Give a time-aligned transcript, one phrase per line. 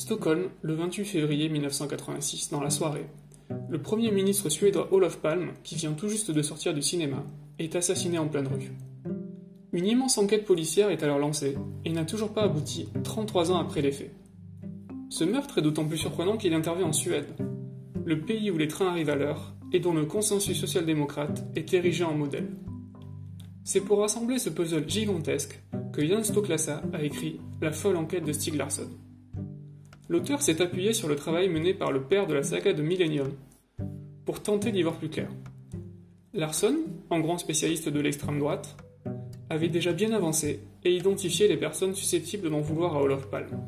[0.00, 3.04] Stockholm, le 28 février 1986, dans la soirée,
[3.68, 7.22] le premier ministre suédois Olof Palme, qui vient tout juste de sortir du cinéma,
[7.58, 8.72] est assassiné en pleine rue.
[9.74, 13.82] Une immense enquête policière est alors lancée et n'a toujours pas abouti 33 ans après
[13.82, 14.14] les faits.
[15.10, 17.36] Ce meurtre est d'autant plus surprenant qu'il intervient en Suède,
[18.02, 22.04] le pays où les trains arrivent à l'heure et dont le consensus social-démocrate est érigé
[22.04, 22.48] en modèle.
[23.64, 25.60] C'est pour rassembler ce puzzle gigantesque
[25.92, 28.88] que Jan Stoklasa a écrit La folle enquête de Stieg Larsson.
[30.10, 33.30] L'auteur s'est appuyé sur le travail mené par le père de la saga de Millennium
[34.24, 35.28] pour tenter d'y voir plus clair.
[36.34, 36.74] Larsson,
[37.10, 38.76] en grand spécialiste de l'extrême droite,
[39.50, 43.60] avait déjà bien avancé et identifié les personnes susceptibles d'en vouloir à Olof Palme.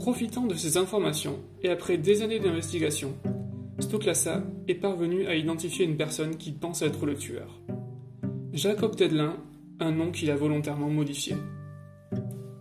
[0.00, 3.14] Profitant de ces informations et après des années d'investigation,
[3.78, 7.60] Stoklasa est parvenu à identifier une personne qui pense être le tueur.
[8.52, 9.36] Jacob Tedlin,
[9.78, 11.36] un nom qu'il a volontairement modifié.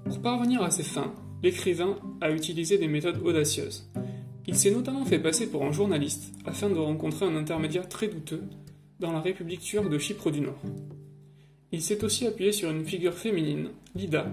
[0.06, 3.90] Pour parvenir à ses fins, l'écrivain a utilisé des méthodes audacieuses.
[4.48, 8.44] Il s'est notamment fait passer pour un journaliste afin de rencontrer un intermédiaire très douteux
[9.00, 10.62] dans la République turque de Chypre du Nord.
[11.72, 14.28] Il s'est aussi appuyé sur une figure féminine, Lida,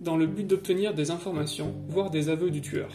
[0.00, 2.90] dans le but d'obtenir des informations, voire des aveux du tueur.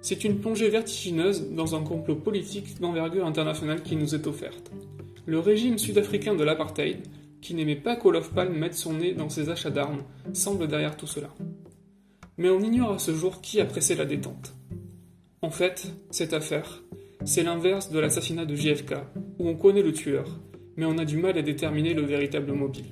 [0.00, 4.72] C'est une plongée vertigineuse dans un complot politique d'envergure internationale qui nous est offerte.
[5.24, 7.06] Le régime sud-africain de l'apartheid,
[7.40, 10.02] qui n'aimait pas qu'Olof Palme mette son nez dans ses achats d'armes,
[10.32, 11.32] semble derrière tout cela.
[12.38, 14.54] Mais on ignore à ce jour qui a pressé la détente.
[15.42, 16.82] En fait, cette affaire,
[17.24, 18.94] c'est l'inverse de l'assassinat de JFK,
[19.38, 20.40] où on connaît le tueur,
[20.76, 22.86] mais on a du mal à déterminer le véritable mobile.